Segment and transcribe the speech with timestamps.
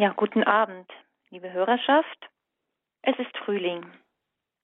[0.00, 0.90] Ja, guten Abend,
[1.28, 2.30] liebe Hörerschaft.
[3.02, 3.84] Es ist Frühling,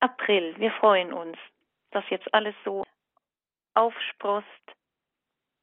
[0.01, 0.55] April.
[0.57, 1.37] Wir freuen uns,
[1.91, 2.85] dass jetzt alles so
[3.75, 4.47] aufsprost,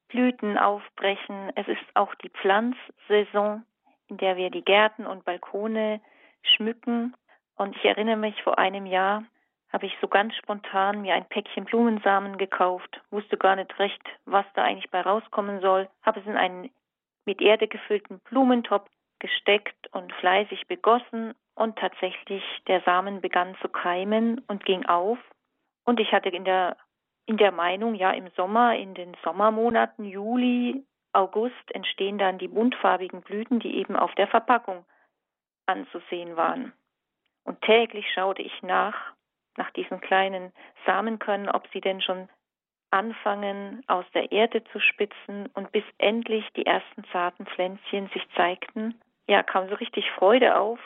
[0.06, 1.50] Blüten aufbrechen.
[1.56, 3.66] Es ist auch die Pflanzsaison,
[4.06, 6.00] in der wir die Gärten und Balkone
[6.44, 7.16] schmücken.
[7.56, 9.24] Und ich erinnere mich, vor einem Jahr
[9.72, 14.46] habe ich so ganz spontan mir ein Päckchen Blumensamen gekauft, wusste gar nicht recht, was
[14.54, 16.70] da eigentlich bei rauskommen soll, habe es in einen
[17.24, 18.88] mit Erde gefüllten Blumentopf
[19.24, 25.16] gesteckt und fleißig begossen und tatsächlich der Samen begann zu keimen und ging auf
[25.86, 26.76] und ich hatte in der
[27.26, 30.84] in der Meinung, ja im Sommer, in den Sommermonaten Juli,
[31.14, 34.84] August entstehen dann die buntfarbigen Blüten, die eben auf der Verpackung
[35.64, 36.74] anzusehen waren.
[37.44, 39.14] Und täglich schaute ich nach,
[39.56, 40.52] nach diesen kleinen
[40.84, 42.28] Samenkörnern, ob sie denn schon
[42.90, 49.00] anfangen, aus der Erde zu spitzen und bis endlich die ersten zarten Pflänzchen sich zeigten
[49.28, 50.78] ja, kam so richtig Freude auf,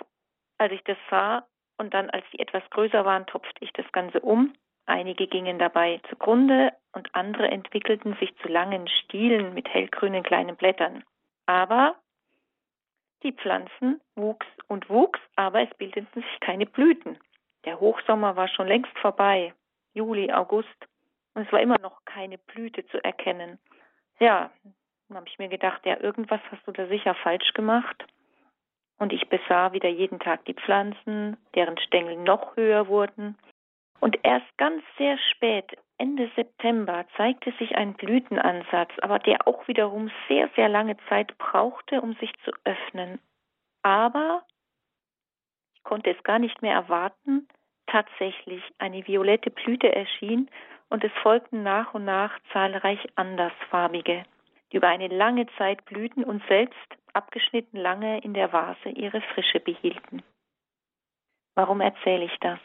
[0.58, 1.46] als ich das sah.
[1.76, 4.54] Und dann, als die etwas größer waren, topfte ich das Ganze um.
[4.86, 11.04] Einige gingen dabei zugrunde und andere entwickelten sich zu langen Stielen mit hellgrünen kleinen Blättern.
[11.46, 11.96] Aber
[13.22, 17.18] die Pflanzen wuchs und wuchs, aber es bildeten sich keine Blüten.
[17.64, 19.52] Der Hochsommer war schon längst vorbei,
[19.92, 20.88] Juli, August,
[21.34, 23.58] und es war immer noch keine Blüte zu erkennen.
[24.18, 24.50] Ja,
[25.08, 28.04] dann habe ich mir gedacht, ja, irgendwas hast du da sicher falsch gemacht.
[28.98, 33.38] Und ich besah wieder jeden Tag die Pflanzen, deren Stängel noch höher wurden.
[34.00, 40.10] Und erst ganz sehr spät, Ende September, zeigte sich ein Blütenansatz, aber der auch wiederum
[40.28, 43.18] sehr, sehr lange Zeit brauchte, um sich zu öffnen.
[43.82, 44.44] Aber
[45.74, 47.48] ich konnte es gar nicht mehr erwarten,
[47.86, 50.48] tatsächlich eine violette Blüte erschien
[50.88, 54.24] und es folgten nach und nach zahlreich andersfarbige,
[54.70, 59.60] die über eine lange Zeit blühten und selbst abgeschnitten lange in der Vase ihre Frische
[59.60, 60.22] behielten.
[61.56, 62.60] Warum erzähle ich das?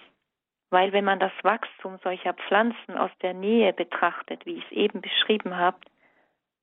[0.70, 5.02] Weil wenn man das Wachstum solcher Pflanzen aus der Nähe betrachtet, wie ich es eben
[5.02, 5.80] beschrieben habe,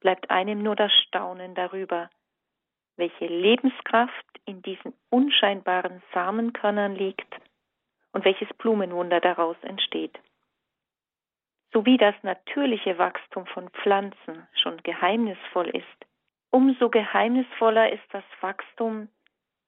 [0.00, 2.08] bleibt einem nur das Staunen darüber,
[2.96, 7.34] welche Lebenskraft in diesen unscheinbaren Samenkörnern liegt
[8.12, 10.16] und welches Blumenwunder daraus entsteht.
[11.72, 16.09] So wie das natürliche Wachstum von Pflanzen schon geheimnisvoll ist,
[16.50, 19.08] Umso geheimnisvoller ist das Wachstum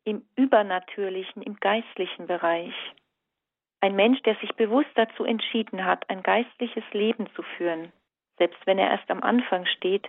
[0.04, 2.74] im übernatürlichen, im geistlichen Bereich.
[3.80, 7.92] Ein Mensch, der sich bewusst dazu entschieden hat, ein geistliches Leben zu führen,
[8.38, 10.08] selbst wenn er erst am Anfang steht,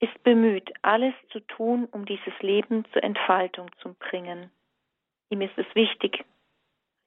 [0.00, 4.50] ist bemüht, alles zu tun, um dieses Leben zur Entfaltung zu bringen.
[5.30, 6.24] Ihm ist es wichtig,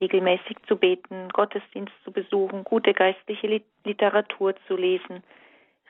[0.01, 5.23] regelmäßig zu beten, Gottesdienst zu besuchen, gute geistliche Literatur zu lesen,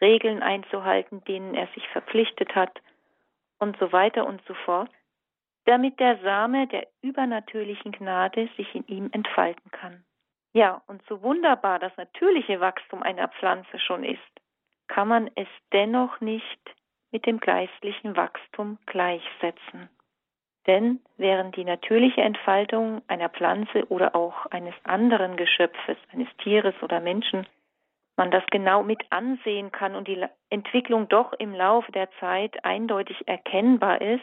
[0.01, 2.81] Regeln einzuhalten, denen er sich verpflichtet hat,
[3.59, 4.89] und so weiter und so fort,
[5.65, 10.03] damit der Same der übernatürlichen Gnade sich in ihm entfalten kann.
[10.53, 14.19] Ja, und so wunderbar das natürliche Wachstum einer Pflanze schon ist,
[14.87, 16.59] kann man es dennoch nicht
[17.11, 19.89] mit dem geistlichen Wachstum gleichsetzen.
[20.65, 26.99] Denn während die natürliche Entfaltung einer Pflanze oder auch eines anderen Geschöpfes, eines Tieres oder
[26.99, 27.47] Menschen
[28.17, 33.27] man das genau mit ansehen kann und die Entwicklung doch im Laufe der Zeit eindeutig
[33.27, 34.21] erkennbar ist,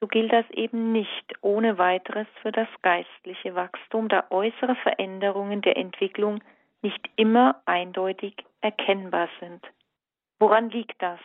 [0.00, 5.76] so gilt das eben nicht ohne weiteres für das geistliche Wachstum, da äußere Veränderungen der
[5.76, 6.42] Entwicklung
[6.82, 9.64] nicht immer eindeutig erkennbar sind.
[10.40, 11.20] Woran liegt das?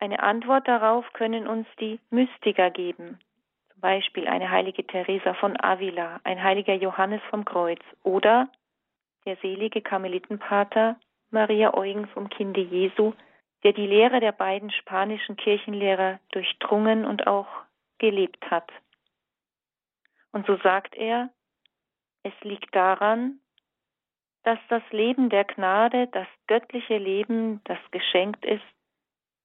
[0.00, 3.18] Eine Antwort darauf können uns die Mystiker geben,
[3.72, 8.48] zum Beispiel eine heilige Teresa von Avila, ein heiliger Johannes vom Kreuz oder
[9.26, 10.98] der selige Karmelitenpater
[11.30, 13.12] Maria Eugen vom Kinde Jesu,
[13.64, 17.48] der die Lehre der beiden spanischen Kirchenlehrer durchdrungen und auch
[17.98, 18.70] gelebt hat.
[20.32, 21.30] Und so sagt er,
[22.22, 23.40] es liegt daran,
[24.44, 28.62] dass das Leben der Gnade, das göttliche Leben, das geschenkt ist,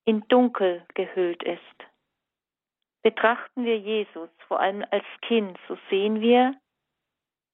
[0.05, 1.61] in Dunkel gehüllt ist.
[3.01, 6.55] Betrachten wir Jesus vor allem als Kind, so sehen wir,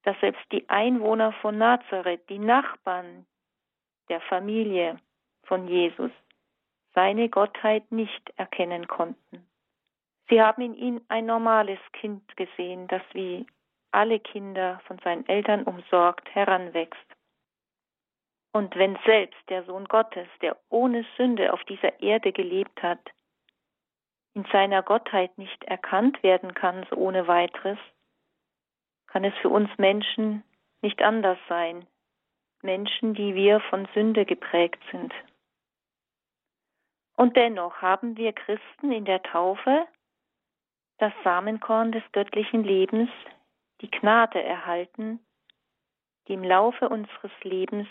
[0.07, 3.25] dass selbst die Einwohner von Nazareth, die Nachbarn
[4.07, 5.01] der Familie
[5.43, 6.11] von Jesus,
[6.93, 9.45] seine Gottheit nicht erkennen konnten.
[10.29, 13.45] Sie haben in ihm ein normales Kind gesehen, das wie
[13.91, 17.17] alle Kinder von seinen Eltern umsorgt heranwächst.
[18.53, 23.11] Und wenn selbst der Sohn Gottes, der ohne Sünde auf dieser Erde gelebt hat,
[24.35, 27.77] in seiner Gottheit nicht erkannt werden kann, so ohne weiteres,
[29.07, 30.43] kann es für uns Menschen
[30.81, 31.87] nicht anders sein.
[32.61, 35.13] Menschen, die wir von Sünde geprägt sind.
[37.15, 39.87] Und dennoch haben wir Christen in der Taufe
[40.99, 43.09] das Samenkorn des göttlichen Lebens,
[43.81, 45.19] die Gnade erhalten,
[46.27, 47.87] die im Laufe unseres Lebens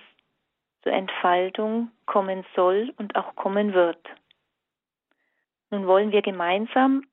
[0.83, 4.05] zur Entfaltung kommen soll und auch kommen wird.
[5.71, 7.07] Nun wollen wir gemeinsam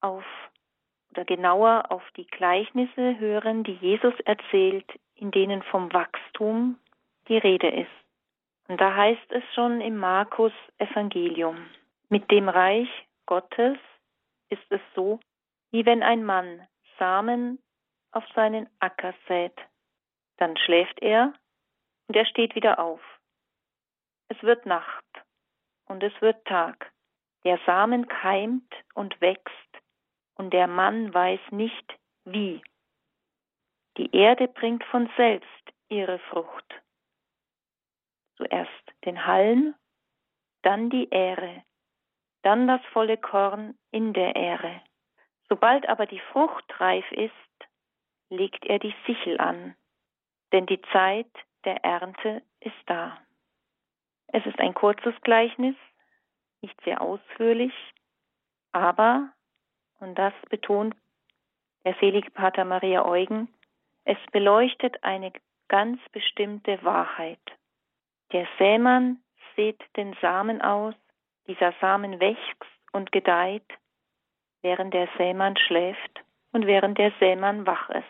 [0.00, 0.24] auf
[1.18, 4.86] oder genauer auf die Gleichnisse hören, die Jesus erzählt,
[5.16, 6.78] in denen vom Wachstum
[7.26, 7.90] die Rede ist.
[8.68, 11.56] Und da heißt es schon im Markus Evangelium,
[12.08, 12.88] mit dem Reich
[13.26, 13.78] Gottes
[14.48, 15.18] ist es so,
[15.72, 16.64] wie wenn ein Mann
[17.00, 17.58] Samen
[18.12, 19.56] auf seinen Acker sät.
[20.36, 21.32] Dann schläft er
[22.06, 23.00] und er steht wieder auf.
[24.28, 25.04] Es wird Nacht
[25.86, 26.92] und es wird Tag.
[27.42, 29.67] Der Samen keimt und wächst
[30.38, 32.62] und der Mann weiß nicht wie.
[33.96, 35.48] Die Erde bringt von selbst
[35.88, 36.82] ihre Frucht.
[38.36, 38.70] Zuerst
[39.04, 39.74] den Halm,
[40.62, 41.64] dann die Ähre,
[42.42, 44.80] dann das volle Korn in der Ähre.
[45.48, 47.32] Sobald aber die Frucht reif ist,
[48.30, 49.74] legt er die Sichel an,
[50.52, 51.30] denn die Zeit
[51.64, 53.18] der Ernte ist da.
[54.28, 55.74] Es ist ein kurzes Gleichnis,
[56.60, 57.72] nicht sehr ausführlich,
[58.72, 59.32] aber,
[60.00, 60.94] und das betont
[61.84, 63.48] der selige Pater Maria Eugen,
[64.04, 65.32] es beleuchtet eine
[65.68, 67.40] ganz bestimmte Wahrheit.
[68.32, 69.22] Der Sämann
[69.56, 70.94] sät den Samen aus,
[71.46, 73.66] dieser Samen wächst und gedeiht,
[74.62, 76.20] während der Sämann schläft
[76.52, 78.04] und während der Sämann wach ist.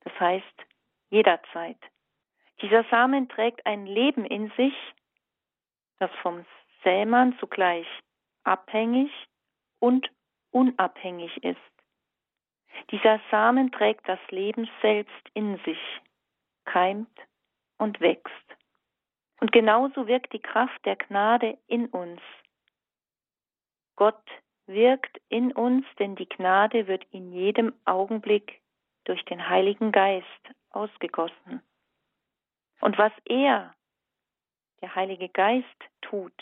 [0.00, 0.66] Das heißt,
[1.10, 1.78] jederzeit.
[2.60, 4.74] Dieser Samen trägt ein Leben in sich,
[5.98, 6.44] das vom
[6.82, 7.86] Sämann zugleich
[8.44, 9.10] abhängig
[9.80, 10.10] und
[10.54, 11.58] unabhängig ist.
[12.90, 15.80] Dieser Samen trägt das Leben selbst in sich,
[16.64, 17.18] keimt
[17.78, 18.32] und wächst.
[19.40, 22.20] Und genauso wirkt die Kraft der Gnade in uns.
[23.96, 24.24] Gott
[24.66, 28.60] wirkt in uns, denn die Gnade wird in jedem Augenblick
[29.04, 30.26] durch den Heiligen Geist
[30.70, 31.62] ausgegossen.
[32.80, 33.74] Und was er,
[34.80, 35.66] der Heilige Geist,
[36.00, 36.34] tut,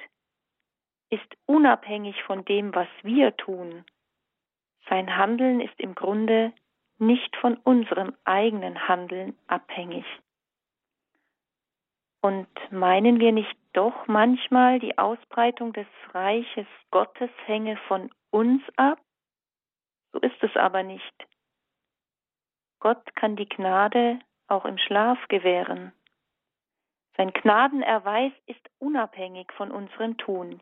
[1.10, 3.84] ist unabhängig von dem, was wir tun.
[4.88, 6.52] Sein Handeln ist im Grunde
[6.98, 10.04] nicht von unserem eigenen Handeln abhängig.
[12.20, 19.00] Und meinen wir nicht doch manchmal, die Ausbreitung des Reiches Gottes hänge von uns ab?
[20.12, 21.26] So ist es aber nicht.
[22.78, 25.92] Gott kann die Gnade auch im Schlaf gewähren.
[27.16, 30.60] Sein Gnadenerweis ist unabhängig von unserem Tun.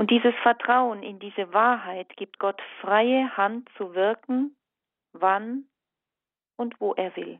[0.00, 4.56] Und dieses Vertrauen in diese Wahrheit gibt Gott freie Hand zu wirken,
[5.12, 5.68] wann
[6.56, 7.38] und wo er will.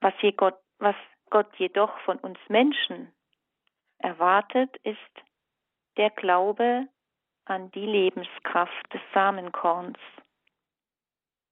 [0.00, 0.96] Was, Gott, was
[1.30, 3.14] Gott jedoch von uns Menschen
[3.98, 4.98] erwartet, ist
[5.96, 6.88] der Glaube
[7.44, 10.00] an die Lebenskraft des Samenkorns,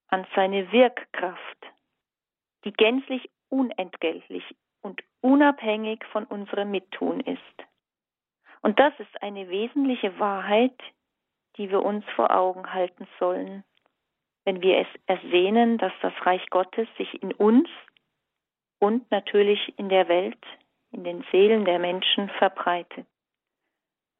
[0.09, 1.65] an seine Wirkkraft,
[2.65, 7.72] die gänzlich unentgeltlich und unabhängig von unserem Mittun ist.
[8.63, 10.79] Und das ist eine wesentliche Wahrheit,
[11.57, 13.63] die wir uns vor Augen halten sollen,
[14.45, 17.69] wenn wir es ersehnen, dass das Reich Gottes sich in uns
[18.79, 20.43] und natürlich in der Welt,
[20.91, 23.05] in den Seelen der Menschen verbreitet.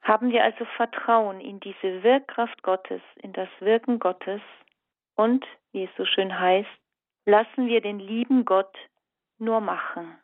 [0.02, 4.42] Haben wir also Vertrauen in diese Wirkkraft Gottes, in das Wirken Gottes
[5.16, 6.70] und, wie es so schön heißt,
[7.26, 8.76] lassen wir den lieben Gott
[9.38, 10.18] nur machen.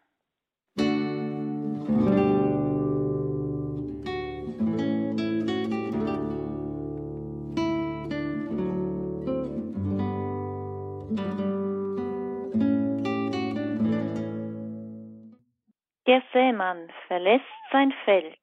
[16.20, 18.42] Der Sämann verlässt sein Feld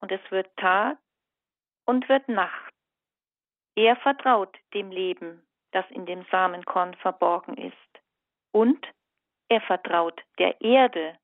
[0.00, 0.96] und es wird Tag
[1.84, 2.72] und wird Nacht.
[3.74, 8.02] Er vertraut dem Leben, das in dem Samenkorn verborgen ist.
[8.52, 8.86] Und
[9.48, 11.18] er vertraut der Erde,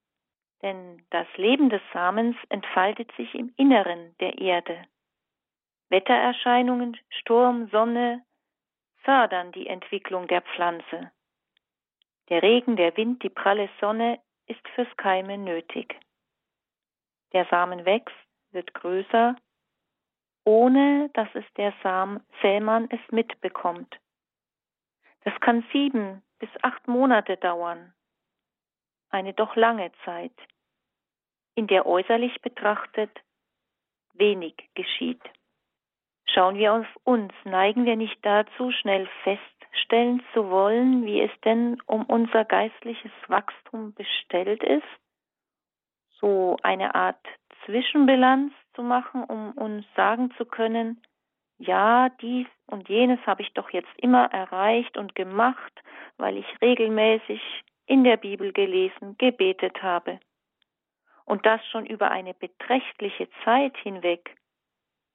[0.63, 4.85] denn das Leben des Samens entfaltet sich im Inneren der Erde.
[5.91, 8.25] Wettererscheinungen, Sturm, Sonne
[9.05, 11.13] fördern die Entwicklung der Pflanze.
[12.31, 15.99] Der Regen, der Wind, die pralle Sonne ist fürs Keimen nötig.
[17.33, 18.17] Der Samen wächst,
[18.51, 19.37] wird größer,
[20.45, 24.01] ohne dass es der Sam Sämann es mitbekommt.
[25.25, 27.93] Das kann sieben bis acht Monate dauern,
[29.11, 30.33] eine doch lange Zeit,
[31.55, 33.11] in der äußerlich betrachtet
[34.15, 35.23] wenig geschieht.
[36.33, 39.43] Schauen wir auf uns, neigen wir nicht dazu, schnell fest
[39.79, 44.87] feststellen zu wollen, wie es denn um unser geistliches Wachstum bestellt ist,
[46.21, 47.25] so eine Art
[47.65, 51.01] Zwischenbilanz zu machen, um uns sagen zu können,
[51.59, 55.73] ja, dies und jenes habe ich doch jetzt immer erreicht und gemacht,
[56.17, 57.41] weil ich regelmäßig
[57.87, 60.21] in der Bibel gelesen, gebetet habe.
[61.25, 64.37] Und das schon über eine beträchtliche Zeit hinweg.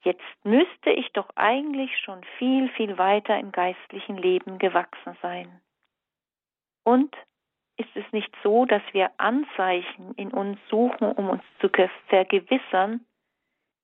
[0.03, 5.61] Jetzt müsste ich doch eigentlich schon viel, viel weiter im geistlichen Leben gewachsen sein.
[6.83, 7.15] Und
[7.77, 11.69] ist es nicht so, dass wir Anzeichen in uns suchen, um uns zu
[12.07, 13.05] vergewissern,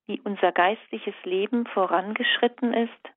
[0.08, 3.10] wie unser geistliches Leben vorangeschritten ist?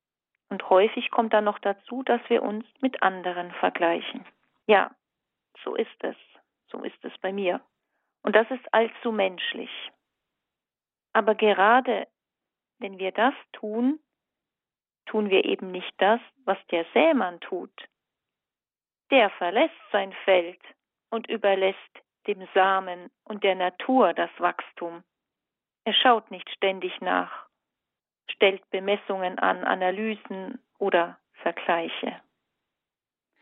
[0.48, 4.24] Und häufig kommt dann noch dazu, dass wir uns mit anderen vergleichen.
[4.66, 4.94] Ja,
[5.64, 6.16] so ist es.
[6.70, 7.60] So ist es bei mir.
[8.22, 9.70] Und das ist allzu menschlich.
[11.12, 12.06] Aber gerade
[12.82, 14.00] wenn wir das tun,
[15.06, 17.72] tun wir eben nicht das, was der Sämann tut.
[19.10, 20.60] Der verlässt sein Feld
[21.10, 21.78] und überlässt
[22.26, 25.02] dem Samen und der Natur das Wachstum.
[25.84, 27.46] Er schaut nicht ständig nach,
[28.28, 32.20] stellt Bemessungen an, Analysen oder Vergleiche.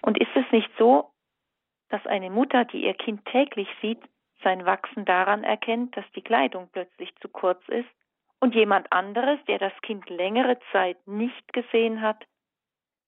[0.02, 1.11] Und ist es nicht so,
[1.88, 4.02] dass eine Mutter, die ihr Kind täglich sieht,
[4.42, 7.88] sein Wachsen daran erkennt, dass die Kleidung plötzlich zu kurz ist
[8.40, 12.26] und jemand anderes, der das Kind längere Zeit nicht gesehen hat,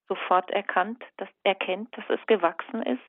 [0.08, 3.02] sofort erkannt, dass, erkennt, dass es gewachsen ist?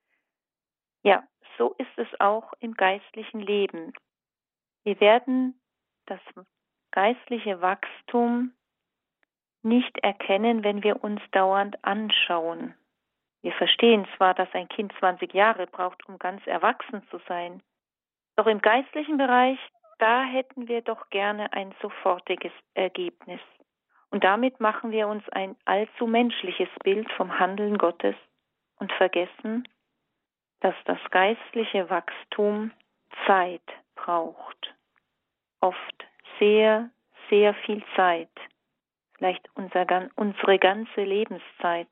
[1.04, 1.24] Ja,
[1.58, 3.94] so ist es auch im geistlichen Leben.
[4.84, 5.60] Wir werden
[6.06, 6.22] das
[6.92, 8.54] geistliche Wachstum
[9.64, 12.74] nicht erkennen, wenn wir uns dauernd anschauen.
[13.42, 17.62] Wir verstehen zwar, dass ein Kind 20 Jahre braucht, um ganz erwachsen zu sein,
[18.36, 19.60] doch im geistlichen Bereich,
[20.00, 23.40] da hätten wir doch gerne ein sofortiges Ergebnis.
[24.10, 28.16] Und damit machen wir uns ein allzu menschliches Bild vom Handeln Gottes
[28.78, 29.68] und vergessen,
[30.60, 32.72] dass das geistliche Wachstum
[33.26, 33.64] Zeit
[33.96, 34.76] braucht.
[35.62, 36.06] Oft
[36.40, 36.90] sehr,
[37.30, 38.30] sehr viel Zeit.
[39.18, 39.86] Vielleicht unser,
[40.16, 41.90] unsere ganze Lebenszeit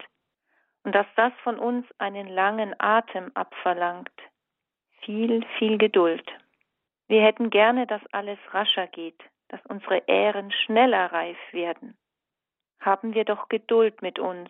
[0.84, 4.12] und dass das von uns einen langen Atem abverlangt.
[5.02, 6.26] Viel, viel Geduld.
[7.12, 11.98] Wir hätten gerne, dass alles rascher geht, dass unsere Ähren schneller reif werden.
[12.80, 14.50] Haben wir doch Geduld mit uns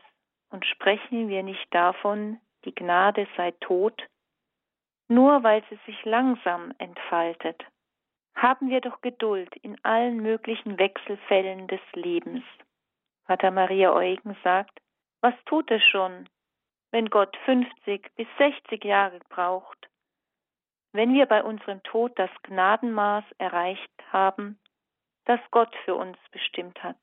[0.51, 4.05] und sprechen wir nicht davon, die Gnade sei tot,
[5.07, 7.65] nur weil sie sich langsam entfaltet.
[8.35, 12.43] Haben wir doch Geduld in allen möglichen Wechselfällen des Lebens.
[13.25, 14.79] Vater Maria Eugen sagt,
[15.21, 16.29] was tut es schon,
[16.91, 19.89] wenn Gott 50 bis 60 Jahre braucht,
[20.93, 24.59] wenn wir bei unserem Tod das Gnadenmaß erreicht haben,
[25.25, 26.97] das Gott für uns bestimmt hat?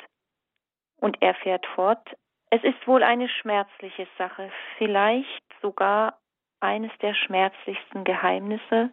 [1.01, 2.17] Und er fährt fort,
[2.51, 6.19] es ist wohl eine schmerzliche Sache, vielleicht sogar
[6.61, 8.91] eines der schmerzlichsten Geheimnisse,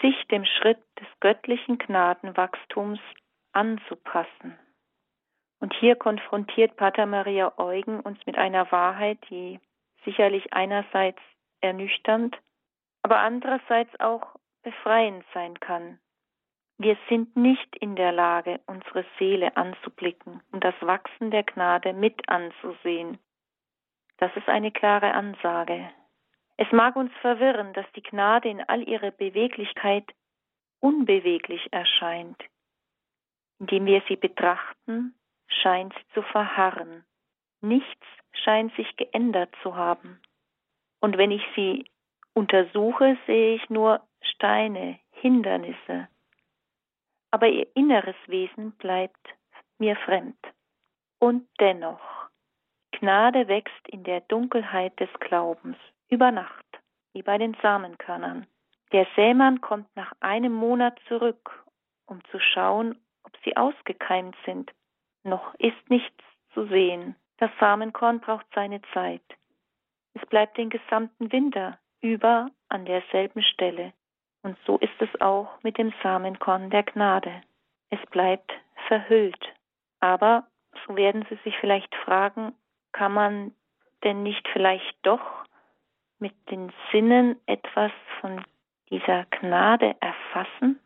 [0.00, 3.00] sich dem Schritt des göttlichen Gnadenwachstums
[3.52, 4.58] anzupassen.
[5.60, 9.60] Und hier konfrontiert Pater Maria Eugen uns mit einer Wahrheit, die
[10.04, 11.20] sicherlich einerseits
[11.60, 12.38] ernüchternd,
[13.08, 15.98] aber andererseits auch befreiend sein kann.
[16.76, 22.28] Wir sind nicht in der Lage, unsere Seele anzublicken und das Wachsen der Gnade mit
[22.28, 23.16] anzusehen.
[24.18, 25.88] Das ist eine klare Ansage.
[26.58, 30.04] Es mag uns verwirren, dass die Gnade in all ihrer Beweglichkeit
[30.80, 32.38] unbeweglich erscheint.
[33.58, 35.14] Indem wir sie betrachten,
[35.46, 37.06] scheint zu verharren.
[37.62, 40.20] Nichts scheint sich geändert zu haben.
[41.00, 41.86] Und wenn ich sie
[42.38, 46.08] untersuche, sehe ich nur Steine, Hindernisse.
[47.30, 49.28] Aber ihr inneres Wesen bleibt
[49.78, 50.38] mir fremd.
[51.18, 52.00] Und dennoch,
[52.92, 55.76] Gnade wächst in der Dunkelheit des Glaubens
[56.08, 56.66] über Nacht,
[57.12, 58.46] wie bei den Samenkörnern.
[58.92, 61.64] Der Sämann kommt nach einem Monat zurück,
[62.06, 64.72] um zu schauen, ob sie ausgekeimt sind
[65.28, 67.14] noch ist nichts zu sehen.
[67.38, 69.22] Das Samenkorn braucht seine Zeit.
[70.14, 73.92] Es bleibt den gesamten Winter über an derselben Stelle.
[74.42, 77.42] Und so ist es auch mit dem Samenkorn der Gnade.
[77.90, 78.52] Es bleibt
[78.86, 79.54] verhüllt.
[80.00, 80.46] Aber,
[80.86, 82.54] so werden Sie sich vielleicht fragen,
[82.92, 83.54] kann man
[84.04, 85.44] denn nicht vielleicht doch
[86.18, 88.44] mit den Sinnen etwas von
[88.90, 90.80] dieser Gnade erfassen?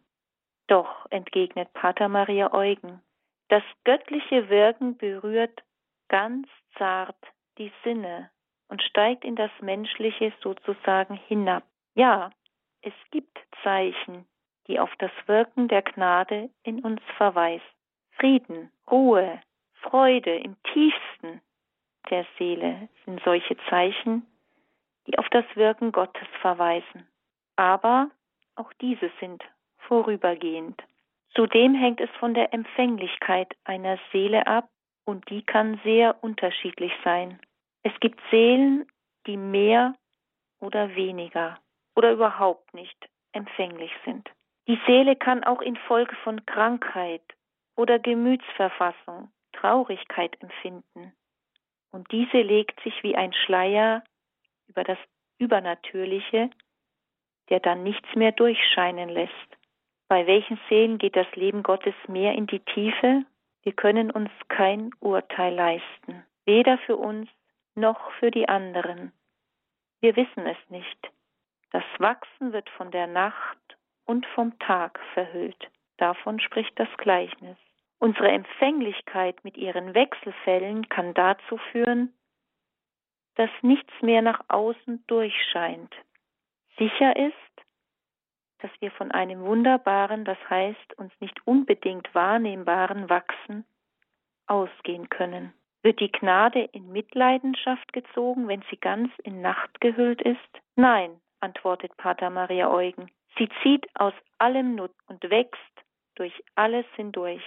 [0.67, 3.03] Doch, entgegnet Pater Maria Eugen,
[3.49, 5.63] das göttliche Wirken berührt
[6.09, 7.19] ganz zart
[7.59, 8.31] die Sinne
[8.73, 11.63] und steigt in das Menschliche sozusagen hinab.
[11.95, 12.31] Ja,
[12.81, 14.25] es gibt Zeichen,
[14.67, 17.63] die auf das Wirken der Gnade in uns verweisen.
[18.13, 19.43] Frieden, Ruhe,
[19.75, 21.43] Freude im tiefsten
[22.09, 24.27] der Seele sind solche Zeichen,
[25.07, 27.07] die auf das Wirken Gottes verweisen.
[27.57, 28.11] Aber
[28.55, 29.45] auch diese sind
[29.77, 30.83] vorübergehend.
[31.35, 34.71] Zudem hängt es von der Empfänglichkeit einer Seele ab,
[35.05, 37.39] und die kann sehr unterschiedlich sein.
[37.83, 38.87] Es gibt Seelen,
[39.27, 39.95] die mehr
[40.61, 41.59] oder weniger
[41.97, 42.97] oder überhaupt nicht
[43.33, 44.31] empfänglich sind.
[44.69, 47.23] Die Seele kann auch infolge von Krankheit
[47.77, 51.13] oder Gemütsverfassung Traurigkeit empfinden.
[51.91, 54.03] Und diese legt sich wie ein Schleier
[54.69, 54.99] über das
[55.39, 56.51] Übernatürliche,
[57.49, 59.33] der dann nichts mehr durchscheinen lässt.
[60.09, 63.25] Bei welchen Seelen geht das Leben Gottes mehr in die Tiefe?
[63.63, 67.29] Wir können uns kein Urteil leisten, weder für uns
[67.75, 69.13] noch für die anderen.
[70.01, 71.11] Wir wissen es nicht.
[71.71, 73.59] Das Wachsen wird von der Nacht
[74.05, 75.71] und vom Tag verhüllt.
[75.97, 77.57] Davon spricht das Gleichnis.
[77.99, 82.13] Unsere Empfänglichkeit mit ihren Wechselfällen kann dazu führen,
[83.37, 85.95] dass nichts mehr nach außen durchscheint.
[86.77, 87.35] Sicher ist,
[88.59, 93.65] dass wir von einem wunderbaren, das heißt uns nicht unbedingt wahrnehmbaren Wachsen
[94.47, 95.53] ausgehen können.
[95.83, 100.61] Wird die Gnade in Mitleidenschaft gezogen, wenn sie ganz in Nacht gehüllt ist?
[100.77, 103.11] Nein, antwortet Pater Maria Eugen.
[103.37, 105.85] Sie zieht aus allem Nutz und wächst
[106.15, 107.43] durch alles hindurch.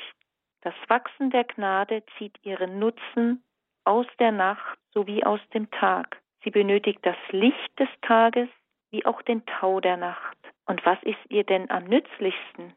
[0.62, 3.42] Das Wachsen der Gnade zieht ihren Nutzen
[3.86, 6.22] aus der Nacht sowie aus dem Tag.
[6.44, 8.50] Sie benötigt das Licht des Tages
[8.92, 10.38] wie auch den Tau der Nacht.
[10.66, 12.74] Und was ist ihr denn am nützlichsten?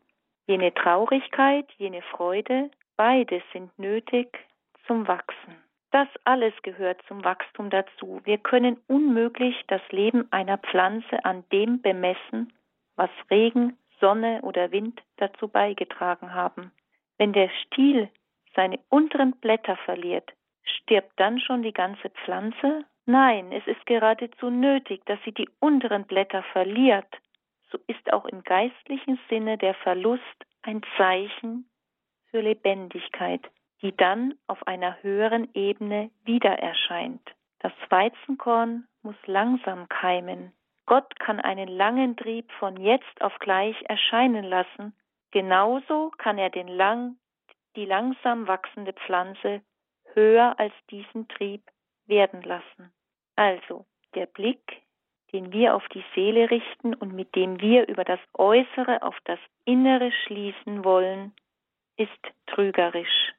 [0.47, 4.39] Jene Traurigkeit, jene Freude, beide sind nötig
[4.89, 5.55] zum Wachsen.
[5.91, 8.21] Das alles gehört zum Wachstum dazu.
[8.25, 12.53] Wir können unmöglich das Leben einer Pflanze an dem bemessen,
[12.97, 16.73] was Regen, Sonne oder Wind dazu beigetragen haben.
[17.17, 18.09] Wenn der Stiel
[18.55, 20.33] seine unteren Blätter verliert,
[20.65, 22.85] stirbt dann schon die ganze Pflanze?
[23.07, 27.09] Nein, es ist geradezu nötig, dass sie die unteren Blätter verliert.
[27.71, 30.23] So ist auch im geistlichen Sinne der Verlust
[30.63, 31.69] ein Zeichen
[32.31, 33.43] für Lebendigkeit,
[33.83, 37.23] die dann auf einer höheren Ebene wieder erscheint.
[37.61, 40.53] Das Weizenkorn muss langsam keimen.
[40.87, 44.95] Gott kann einen langen Trieb von jetzt auf gleich erscheinen lassen.
[45.31, 47.17] Genauso kann er den lang,
[47.77, 49.61] die langsam wachsende Pflanze
[50.15, 51.63] höher als diesen Trieb
[52.07, 52.93] werden lassen.
[53.37, 54.83] Also der Blick,
[55.33, 59.39] den wir auf die Seele richten und mit dem wir über das Äußere auf das
[59.65, 61.35] Innere schließen wollen,
[61.97, 63.35] ist trügerisch.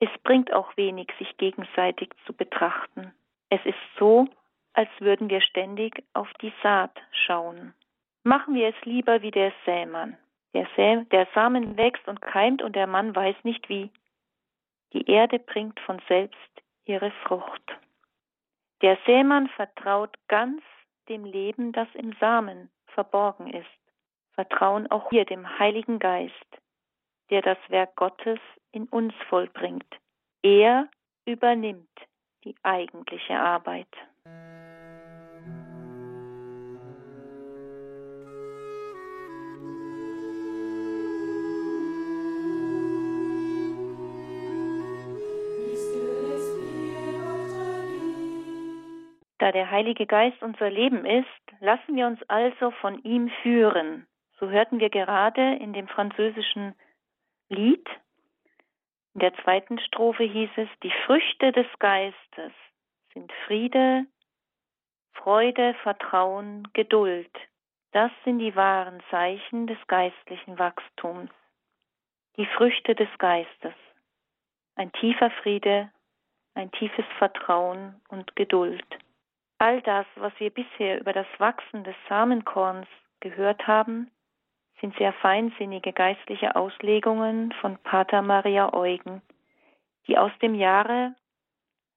[0.00, 3.12] Es bringt auch wenig, sich gegenseitig zu betrachten.
[3.50, 4.28] Es ist so,
[4.74, 7.74] als würden wir ständig auf die Saat schauen.
[8.22, 10.16] Machen wir es lieber wie der Sämann.
[10.54, 13.90] Der, Sä der Samen wächst und keimt und der Mann weiß nicht wie.
[14.92, 17.76] Die Erde bringt von selbst ihre Frucht.
[18.82, 20.62] Der Sämann vertraut ganz
[21.08, 23.66] dem Leben, das im Samen verborgen ist.
[24.32, 26.60] Vertrauen auch hier dem Heiligen Geist,
[27.30, 28.38] der das Werk Gottes
[28.72, 29.86] in uns vollbringt.
[30.42, 30.88] Er
[31.24, 31.88] übernimmt
[32.44, 33.88] die eigentliche Arbeit.
[49.38, 51.26] Da der Heilige Geist unser Leben ist,
[51.60, 54.06] lassen wir uns also von ihm führen.
[54.38, 56.74] So hörten wir gerade in dem französischen
[57.48, 57.88] Lied.
[59.14, 62.52] In der zweiten Strophe hieß es, die Früchte des Geistes
[63.14, 64.06] sind Friede,
[65.14, 67.30] Freude, Vertrauen, Geduld.
[67.92, 71.30] Das sind die wahren Zeichen des geistlichen Wachstums.
[72.36, 73.74] Die Früchte des Geistes.
[74.76, 75.90] Ein tiefer Friede,
[76.54, 78.86] ein tiefes Vertrauen und Geduld.
[79.58, 82.86] All das, was wir bisher über das Wachsen des Samenkorns
[83.20, 84.10] gehört haben,
[84.80, 89.22] sind sehr feinsinnige geistliche Auslegungen von Pater Maria Eugen,
[90.06, 91.14] die aus dem Jahre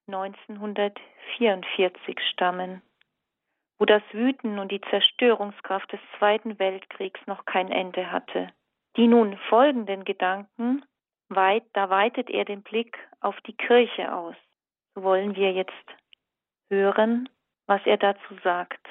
[0.08, 2.82] 1944 stammen,
[3.80, 8.52] wo das Wüten und die Zerstörungskraft des Zweiten Weltkriegs noch kein Ende hatte.
[8.98, 10.84] Die nun folgenden Gedanken,
[11.30, 14.36] weit, da weitet er den Blick auf die Kirche aus.
[14.94, 15.72] So wollen wir jetzt
[16.70, 17.30] hören,
[17.67, 18.86] was er dazu sagt.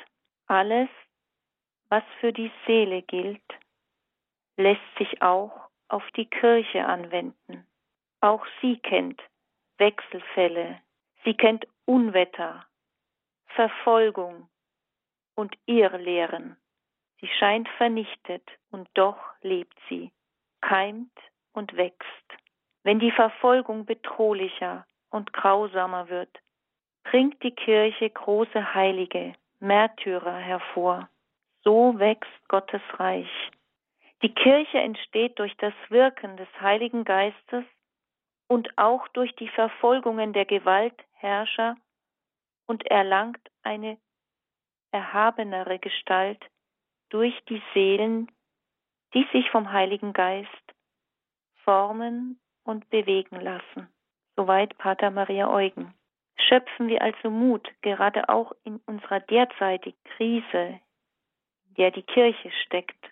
[0.47, 0.89] Alles,
[1.91, 3.43] was für die Seele gilt,
[4.61, 5.53] lässt sich auch
[5.89, 7.67] auf die Kirche anwenden.
[8.21, 9.21] Auch sie kennt
[9.79, 10.81] Wechselfälle,
[11.25, 12.67] sie kennt Unwetter,
[13.47, 14.49] Verfolgung
[15.35, 16.57] und Irrlehren.
[17.21, 20.13] Sie scheint vernichtet und doch lebt sie,
[20.61, 21.19] keimt
[21.53, 22.27] und wächst.
[22.83, 26.39] Wenn die Verfolgung bedrohlicher und grausamer wird,
[27.05, 31.09] bringt die Kirche große Heilige, Märtyrer hervor.
[31.63, 33.51] So wächst Gottes Reich.
[34.23, 37.65] Die Kirche entsteht durch das Wirken des Heiligen Geistes
[38.49, 41.77] und auch durch die Verfolgungen der Gewaltherrscher
[42.67, 43.99] und erlangt eine
[44.91, 46.45] erhabenere Gestalt
[47.09, 48.31] durch die Seelen,
[49.15, 50.75] die sich vom Heiligen Geist
[51.65, 53.89] formen und bewegen lassen.
[54.37, 55.95] Soweit Pater Maria Eugen.
[56.49, 60.81] Schöpfen wir also Mut, gerade auch in unserer derzeitigen Krise,
[61.69, 63.11] in der die Kirche steckt.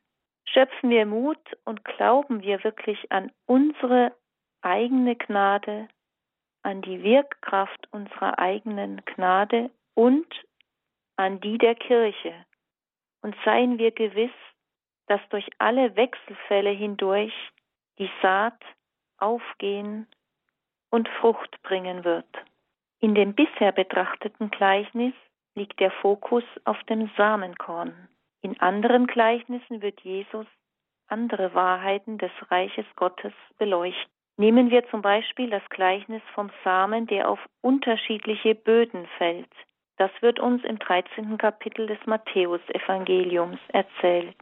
[0.52, 4.14] Schöpfen wir Mut und glauben wir wirklich an unsere
[4.62, 5.88] eigene Gnade,
[6.62, 10.26] an die Wirkkraft unserer eigenen Gnade und
[11.16, 12.32] an die der Kirche.
[13.20, 14.30] Und seien wir gewiss,
[15.06, 17.34] dass durch alle Wechselfälle hindurch
[17.98, 18.60] die Saat
[19.18, 20.06] aufgehen
[20.90, 22.28] und Frucht bringen wird.
[23.00, 25.14] In dem bisher betrachteten Gleichnis
[25.54, 28.08] liegt der Fokus auf dem Samenkorn.
[28.42, 30.46] In anderen Gleichnissen wird Jesus
[31.08, 34.12] andere Wahrheiten des Reiches Gottes beleuchten.
[34.36, 39.50] Nehmen wir zum Beispiel das Gleichnis vom Samen, der auf unterschiedliche Böden fällt.
[39.96, 41.38] Das wird uns im 13.
[41.38, 44.38] Kapitel des Matthäusevangeliums erzählt.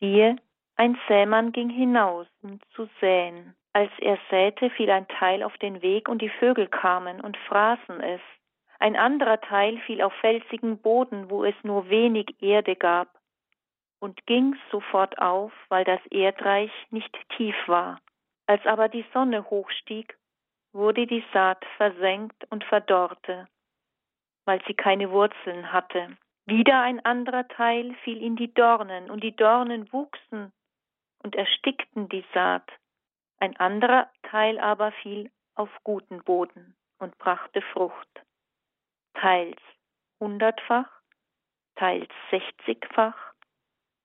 [0.00, 0.36] Siehe,
[0.74, 3.54] ein Sämann ging hinaus, um zu säen.
[3.72, 8.00] Als er säte, fiel ein Teil auf den Weg und die Vögel kamen und fraßen
[8.00, 8.20] es.
[8.82, 13.16] Ein anderer Teil fiel auf felsigen Boden, wo es nur wenig Erde gab,
[14.00, 18.00] und ging sofort auf, weil das Erdreich nicht tief war.
[18.48, 20.18] Als aber die Sonne hochstieg,
[20.72, 23.46] wurde die Saat versenkt und verdorrte,
[24.46, 26.16] weil sie keine Wurzeln hatte.
[26.46, 30.52] Wieder ein anderer Teil fiel in die Dornen, und die Dornen wuchsen
[31.22, 32.68] und erstickten die Saat.
[33.38, 38.24] Ein anderer Teil aber fiel auf guten Boden und brachte Frucht,
[39.14, 39.60] teils
[40.20, 40.88] hundertfach,
[41.76, 43.16] teils sechzigfach,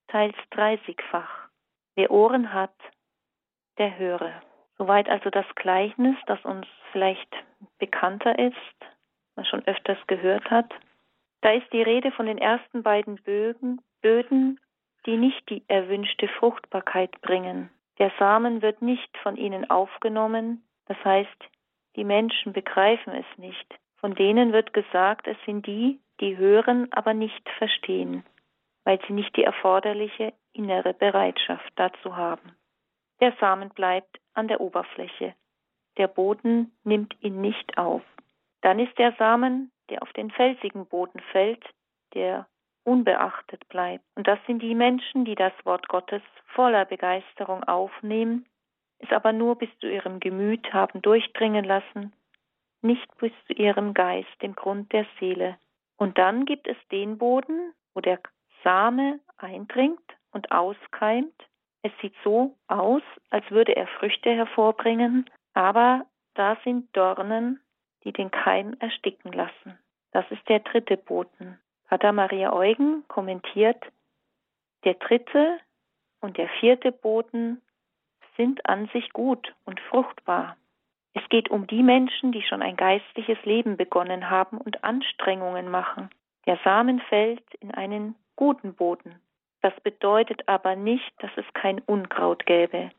[0.07, 1.49] teils dreißigfach.
[1.95, 2.75] Wer Ohren hat,
[3.77, 4.41] der höre.
[4.77, 7.33] Soweit also das Gleichnis, das uns vielleicht
[7.79, 8.55] bekannter ist,
[9.35, 10.71] man schon öfters gehört hat.
[11.41, 14.59] Da ist die Rede von den ersten beiden Bögen, Böden,
[15.05, 17.69] die nicht die erwünschte Fruchtbarkeit bringen.
[17.99, 21.49] Der Samen wird nicht von ihnen aufgenommen, das heißt,
[21.95, 23.79] die Menschen begreifen es nicht.
[23.97, 28.23] Von denen wird gesagt, es sind die, die hören, aber nicht verstehen,
[28.83, 32.55] weil sie nicht die erforderliche innere Bereitschaft dazu haben.
[33.19, 35.33] Der Samen bleibt an der Oberfläche.
[35.97, 38.03] Der Boden nimmt ihn nicht auf.
[38.61, 41.63] Dann ist der Samen, der auf den felsigen Boden fällt,
[42.13, 42.47] der
[42.83, 44.05] unbeachtet bleibt.
[44.15, 48.45] Und das sind die Menschen, die das Wort Gottes voller Begeisterung aufnehmen,
[48.99, 52.13] es aber nur bis zu ihrem Gemüt haben durchdringen lassen,
[52.87, 55.57] nicht bis zu ihrem Geist, dem Grund der Seele.
[55.97, 58.19] Und dann gibt es den Boden, wo der
[58.63, 61.33] Same eindringt und auskeimt,
[61.83, 67.61] es sieht so aus, als würde er Früchte hervorbringen, aber da sind Dornen,
[68.03, 69.77] die den Keim ersticken lassen.
[70.11, 71.59] Das ist der dritte Boten.
[71.87, 73.81] Pater Maria Eugen kommentiert,
[74.83, 75.59] der dritte
[76.19, 77.61] und der vierte Boten
[78.35, 80.57] sind an sich gut und fruchtbar.
[81.19, 86.11] Es geht um die Menschen, die schon ein geistliches Leben begonnen haben und Anstrengungen machen.
[86.45, 89.19] Der Samen fällt in einen guten Boden.
[89.61, 92.91] Das bedeutet aber nicht, dass es kein Unkraut gäbe.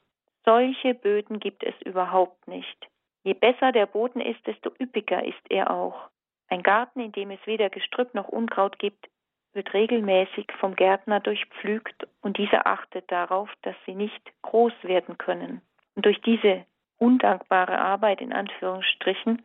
[0.44, 2.88] Solche Böden gibt es überhaupt nicht.
[3.22, 6.11] Je besser der Boden ist, desto üppiger ist er auch.
[6.48, 9.09] Ein Garten, in dem es weder Gestrüpp noch Unkraut gibt,
[9.52, 15.62] wird regelmäßig vom Gärtner durchpflügt und dieser achtet darauf, dass sie nicht groß werden können.
[15.94, 16.64] Und durch diese
[16.98, 19.42] undankbare Arbeit in Anführungsstrichen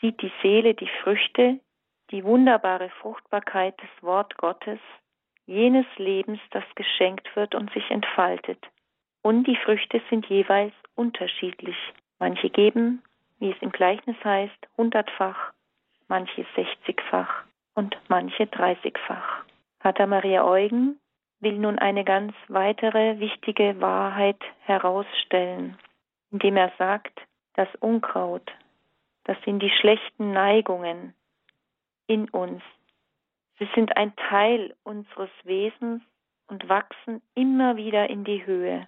[0.00, 1.60] sieht die Seele die Früchte,
[2.10, 4.78] die wunderbare Fruchtbarkeit des Wort Gottes
[5.46, 8.58] jenes Lebens, das geschenkt wird und sich entfaltet.
[9.22, 11.76] Und die Früchte sind jeweils unterschiedlich.
[12.18, 13.02] Manche geben,
[13.38, 15.52] wie es im Gleichnis heißt, hundertfach,
[16.08, 19.44] manche sechzigfach und manche dreißigfach.
[19.80, 20.98] Pater Maria Eugen
[21.40, 25.76] will nun eine ganz weitere wichtige Wahrheit herausstellen,
[26.30, 27.20] indem er sagt,
[27.54, 28.50] das Unkraut,
[29.24, 31.14] das sind die schlechten Neigungen
[32.06, 32.62] in uns,
[33.58, 36.02] Sie sind ein Teil unseres Wesens
[36.46, 38.86] und wachsen immer wieder in die Höhe.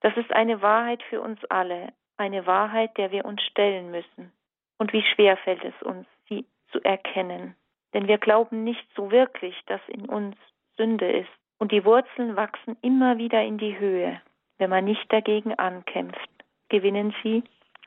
[0.00, 4.32] Das ist eine Wahrheit für uns alle, eine Wahrheit, der wir uns stellen müssen.
[4.78, 7.54] Und wie schwer fällt es uns, sie zu erkennen.
[7.92, 10.36] Denn wir glauben nicht so wirklich, dass in uns
[10.76, 11.30] Sünde ist.
[11.58, 14.20] Und die Wurzeln wachsen immer wieder in die Höhe.
[14.58, 16.30] Wenn man nicht dagegen ankämpft,
[16.68, 17.44] gewinnen sie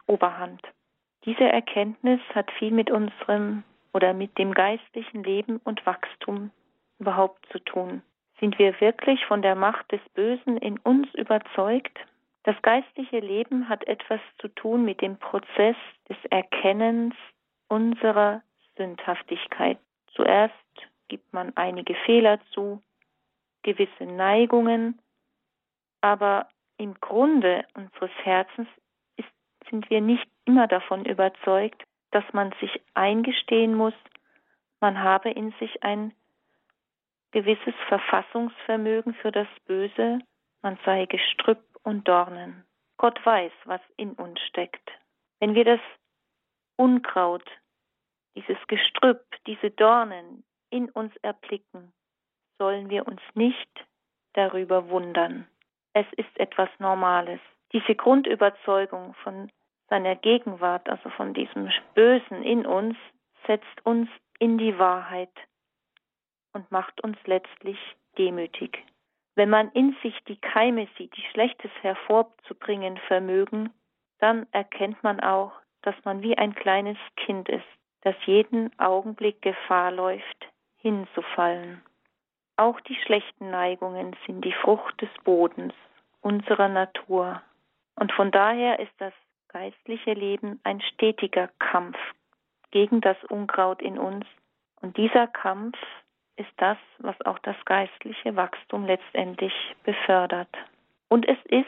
[0.08, 0.62] Oberhand.
[1.26, 3.63] Diese Erkenntnis hat viel mit unserem
[3.94, 6.52] oder mit dem geistlichen Leben und Wachstum
[7.00, 8.02] überhaupt zu tun?
[8.39, 11.98] Sind wir wirklich von der Macht des Bösen in uns überzeugt?
[12.44, 15.76] Das geistliche Leben hat etwas zu tun mit dem Prozess
[16.10, 17.13] des Erkennens
[17.67, 18.41] unserer
[18.78, 19.78] Sündhaftigkeit.
[20.15, 20.56] Zuerst
[21.08, 22.82] gibt man einige Fehler zu,
[23.62, 25.00] gewisse Neigungen,
[26.02, 26.48] aber
[26.82, 28.67] im Grunde unseres Herzens
[29.15, 29.30] ist,
[29.70, 33.94] sind wir nicht immer davon überzeugt, dass man sich eingestehen muss,
[34.80, 36.12] man habe in sich ein
[37.30, 40.20] gewisses Verfassungsvermögen für das Böse,
[40.63, 42.65] man sei Gestrüpp und Dornen.
[42.98, 44.91] Gott weiß, was in uns steckt.
[45.39, 45.80] Wenn wir das
[46.78, 47.48] Unkraut,
[48.36, 51.94] dieses Gestrüpp, diese Dornen in uns erblicken,
[52.58, 53.86] sollen wir uns nicht
[54.34, 55.48] darüber wundern.
[55.93, 57.39] Es ist etwas Normales.
[57.73, 59.51] Diese Grundüberzeugung von
[59.89, 62.95] seiner Gegenwart, also von diesem Bösen in uns,
[63.45, 65.32] setzt uns in die Wahrheit
[66.54, 67.77] und macht uns letztlich
[68.17, 68.84] demütig.
[69.36, 73.73] Wenn man in sich die Keime sieht, die Schlechtes hervorzubringen vermögen,
[74.19, 77.65] dann erkennt man auch, dass man wie ein kleines Kind ist,
[78.01, 81.82] das jeden Augenblick Gefahr läuft, hinzufallen.
[82.62, 85.74] Auch die schlechten Neigungen sind die Frucht des Bodens,
[86.21, 87.41] unserer Natur.
[87.95, 89.13] Und von daher ist das
[89.47, 91.97] geistliche Leben ein stetiger Kampf
[92.69, 94.28] gegen das Unkraut in uns.
[94.80, 95.76] Und dieser Kampf
[96.36, 100.56] ist das, was auch das geistliche Wachstum letztendlich befördert.
[101.10, 101.65] Und es ist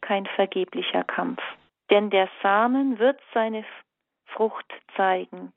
[0.00, 1.42] kein vergeblicher Kampf,
[1.90, 3.66] denn der Samen wird seine
[4.24, 5.52] Frucht zeigen.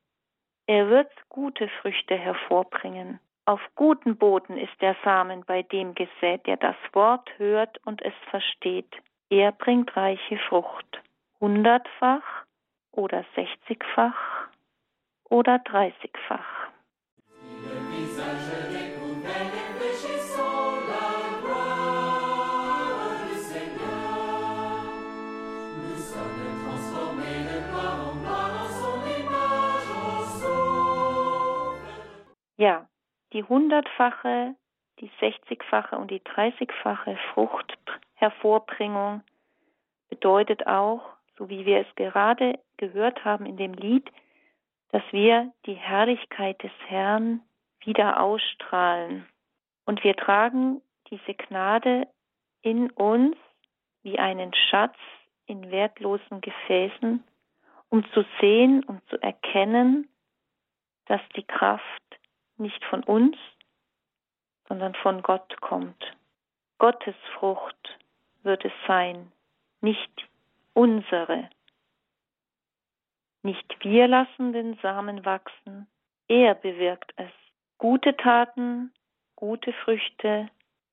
[0.68, 3.22] Er wird gute Früchte hervorbringen.
[3.48, 8.14] Auf guten Boden ist der Samen bei dem gesät, der das Wort hört und es
[8.32, 8.92] versteht.
[9.30, 11.04] Er bringt reiche Frucht,
[11.40, 12.24] hundertfach
[12.92, 14.48] oder sechzigfach
[15.30, 16.44] oder dreißigfach.
[32.58, 32.88] Ja,
[33.36, 34.56] die hundertfache,
[35.02, 37.78] die sechzigfache und die dreißigfache Frucht
[38.14, 39.24] Hervorbringung
[40.08, 41.02] bedeutet auch,
[41.38, 44.10] so wie wir es gerade gehört haben in dem Lied,
[44.92, 47.42] dass wir die Herrlichkeit des Herrn
[47.82, 49.28] wieder ausstrahlen.
[49.86, 52.08] Und wir tragen diese Gnade
[52.62, 53.36] in uns
[54.02, 54.96] wie einen Schatz
[55.46, 57.22] in wertlosen Gefäßen,
[57.90, 60.08] um zu sehen und zu erkennen,
[61.08, 61.84] dass die Kraft
[62.58, 63.38] nicht von uns,
[64.68, 66.16] sondern von Gott kommt.
[66.78, 68.00] Gottes Frucht
[68.44, 69.32] wird es sein,
[69.82, 70.28] nicht
[70.74, 71.50] unsere.
[73.44, 75.88] Nicht wir lassen den Samen wachsen,
[76.28, 77.32] er bewirkt es.
[77.78, 78.92] Gute Taten,
[79.36, 80.50] gute Früchte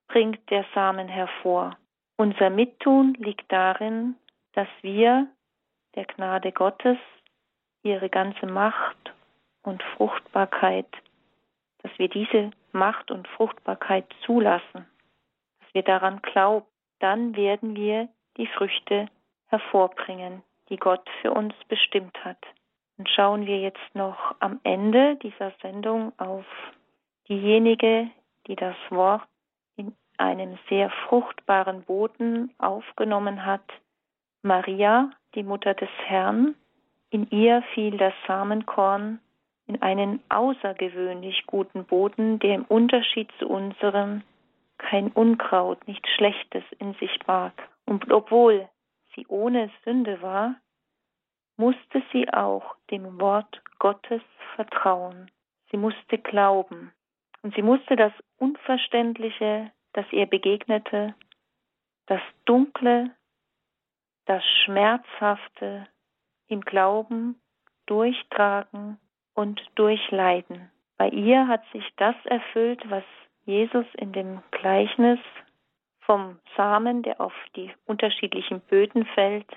[0.09, 1.77] bringt der Samen hervor.
[2.17, 4.17] Unser Mittun liegt darin,
[4.53, 5.27] dass wir
[5.95, 6.99] der Gnade Gottes
[7.83, 9.13] ihre ganze Macht
[9.63, 10.89] und Fruchtbarkeit,
[11.83, 14.87] dass wir diese Macht und Fruchtbarkeit zulassen,
[15.61, 16.67] dass wir daran glauben,
[17.01, 19.07] dann werden wir die Früchte
[19.49, 22.39] hervorbringen, die Gott für uns bestimmt hat.
[22.97, 26.45] Und schauen wir jetzt noch am Ende dieser Sendung auf
[27.29, 28.09] diejenige,
[28.47, 29.23] die das Wort
[29.77, 33.65] in einem sehr fruchtbaren Boden aufgenommen hat,
[34.43, 36.55] Maria, die Mutter des Herrn.
[37.11, 39.21] In ihr fiel das Samenkorn
[39.67, 44.23] in einen außergewöhnlich guten Boden, der im Unterschied zu unserem
[44.79, 47.55] kein Unkraut, nichts Schlechtes in sich barg.
[47.87, 48.69] Und obwohl
[49.15, 50.57] sie ohne Sünde war,
[51.57, 54.23] musste sie auch dem Wort Gottes
[54.57, 55.31] vertrauen.
[55.71, 56.93] Sie musste glauben.
[57.43, 61.15] Und sie musste das Unverständliche, das ihr begegnete,
[62.07, 63.11] das Dunkle,
[64.27, 65.87] das Schmerzhafte
[66.49, 67.41] im Glauben
[67.87, 68.99] durchtragen
[69.35, 70.71] und durchleiden.
[70.97, 73.05] Bei ihr hat sich das erfüllt, was
[73.45, 75.19] Jesus in dem Gleichnis
[76.01, 79.51] vom Samen, der auf die unterschiedlichen Böden fällt,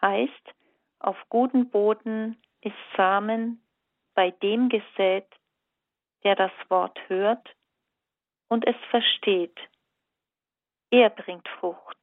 [0.00, 0.54] heißt,
[1.00, 3.62] auf guten Boden ist Samen
[4.14, 5.26] bei dem gesät,
[6.24, 7.48] der das Wort hört
[8.48, 9.56] und es versteht.
[10.90, 11.98] Er bringt Frucht,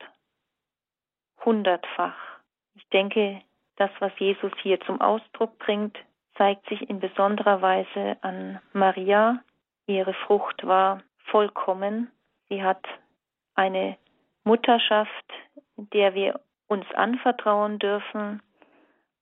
[1.43, 2.39] hundertfach.
[2.75, 3.41] Ich denke,
[3.77, 5.97] das, was Jesus hier zum Ausdruck bringt,
[6.37, 9.41] zeigt sich in besonderer Weise an Maria,
[9.87, 12.11] Ihre Frucht war vollkommen.
[12.49, 12.83] Sie hat
[13.53, 13.97] eine
[14.43, 15.33] Mutterschaft,
[15.77, 18.41] der wir uns anvertrauen dürfen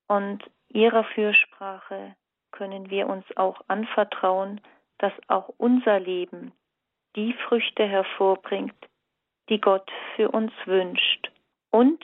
[0.08, 2.16] und ihrer Fürsprache
[2.52, 4.62] können wir uns auch anvertrauen,
[5.00, 6.52] dass auch unser Leben
[7.16, 8.76] die Früchte hervorbringt,
[9.50, 11.32] die Gott für uns wünscht.
[11.72, 12.04] Und,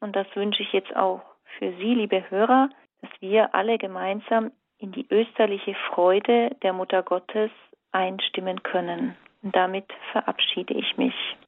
[0.00, 1.22] und das wünsche ich jetzt auch
[1.58, 2.68] für Sie, liebe Hörer,
[3.04, 7.50] dass wir alle gemeinsam in die österliche Freude der Mutter Gottes
[7.92, 9.16] einstimmen können.
[9.42, 11.14] Und damit verabschiede ich mich.